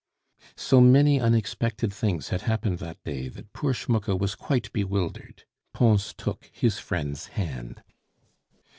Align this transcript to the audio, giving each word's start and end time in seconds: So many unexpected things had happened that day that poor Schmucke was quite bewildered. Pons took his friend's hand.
So 0.57 0.81
many 0.81 1.19
unexpected 1.21 1.93
things 1.93 2.29
had 2.29 2.41
happened 2.41 2.79
that 2.79 2.97
day 3.03 3.27
that 3.27 3.53
poor 3.53 3.71
Schmucke 3.71 4.19
was 4.19 4.33
quite 4.33 4.73
bewildered. 4.73 5.43
Pons 5.75 6.15
took 6.17 6.49
his 6.51 6.79
friend's 6.79 7.27
hand. 7.37 7.83